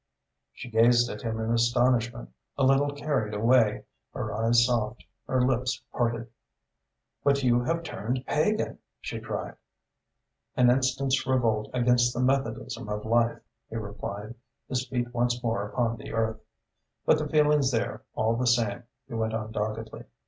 She 0.51 0.67
gazed 0.67 1.11
at 1.11 1.21
him 1.21 1.39
in 1.39 1.51
astonishment, 1.51 2.33
a 2.57 2.63
little 2.63 2.89
carried 2.91 3.35
away, 3.35 3.83
her 4.15 4.33
eyes 4.33 4.65
soft, 4.65 5.05
her 5.27 5.43
lips 5.45 5.79
parted. 5.93 6.27
"But 7.23 7.43
you 7.43 7.61
have 7.65 7.83
turned 7.83 8.25
pagan!" 8.25 8.79
she 8.99 9.19
cried. 9.19 9.57
"An 10.57 10.71
instant's 10.71 11.27
revolt 11.27 11.69
against 11.71 12.15
the 12.15 12.19
methodism 12.19 12.89
of 12.89 13.05
life," 13.05 13.37
he 13.69 13.75
replied, 13.75 14.33
his 14.67 14.87
feet 14.87 15.13
once 15.13 15.43
more 15.43 15.67
upon 15.69 15.97
the 15.97 16.13
earth. 16.13 16.39
"But 17.05 17.19
the 17.19 17.29
feeling's 17.29 17.69
there, 17.69 18.01
all 18.15 18.35
the 18.35 18.47
same," 18.47 18.81
he 19.07 19.13
went 19.13 19.35
on 19.35 19.51
doggedly. 19.51 20.05